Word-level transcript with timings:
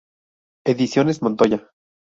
Ediciones 0.65 1.21
Montoya. 1.21 1.69